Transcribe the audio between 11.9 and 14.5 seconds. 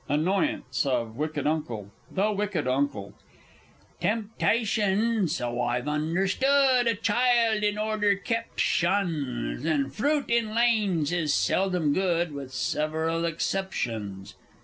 good (With several exceptions).